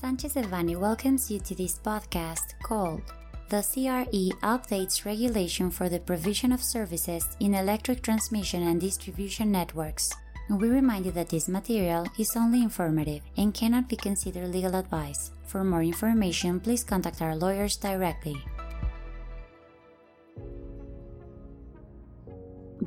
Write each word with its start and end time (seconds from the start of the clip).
Sanchez 0.00 0.32
Devanny 0.32 0.76
welcomes 0.76 1.30
you 1.30 1.38
to 1.40 1.54
this 1.54 1.78
podcast 1.78 2.54
called 2.62 3.02
The 3.50 3.60
CRE 3.60 4.32
Updates 4.40 5.04
Regulation 5.04 5.70
for 5.70 5.90
the 5.90 6.00
Provision 6.00 6.52
of 6.52 6.62
Services 6.62 7.28
in 7.40 7.54
Electric 7.54 8.00
Transmission 8.00 8.62
and 8.62 8.80
Distribution 8.80 9.52
Networks. 9.52 10.10
We 10.48 10.68
remind 10.68 11.04
you 11.04 11.12
that 11.12 11.28
this 11.28 11.48
material 11.48 12.06
is 12.18 12.34
only 12.34 12.62
informative 12.62 13.20
and 13.36 13.52
cannot 13.52 13.90
be 13.90 13.96
considered 13.96 14.48
legal 14.48 14.74
advice. 14.74 15.32
For 15.44 15.64
more 15.64 15.82
information, 15.82 16.60
please 16.60 16.82
contact 16.82 17.20
our 17.20 17.36
lawyers 17.36 17.76
directly. 17.76 18.42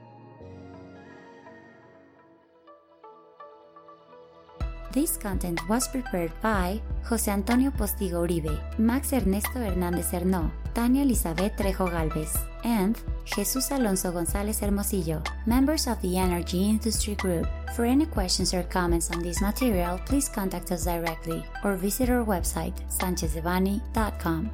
This 4.92 5.16
content 5.16 5.58
was 5.70 5.88
prepared 5.88 6.32
by 6.42 6.78
José 7.08 7.28
Antonio 7.28 7.70
Postigo 7.70 8.26
Uribe, 8.26 8.60
Max 8.78 9.14
Ernesto 9.14 9.58
Hernández 9.58 10.12
Hernó, 10.12 10.50
Tania 10.74 11.02
Elizabeth 11.02 11.56
Trejo 11.56 11.90
Galvez, 11.90 12.36
and 12.62 12.98
Jesus 13.24 13.70
Alonso 13.70 14.12
González 14.12 14.60
Hermosillo, 14.60 15.22
members 15.46 15.86
of 15.86 15.98
the 16.02 16.18
Energy 16.18 16.68
Industry 16.68 17.14
Group. 17.14 17.46
For 17.74 17.86
any 17.86 18.04
questions 18.04 18.52
or 18.52 18.64
comments 18.64 19.10
on 19.10 19.22
this 19.22 19.40
material, 19.40 19.98
please 20.04 20.28
contact 20.28 20.70
us 20.72 20.84
directly 20.84 21.42
or 21.64 21.74
visit 21.76 22.10
our 22.10 22.22
website, 22.22 22.76
sanchezdevanny.com. 22.90 24.50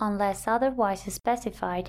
Unless 0.00 0.48
otherwise 0.48 1.02
specified, 1.14 1.88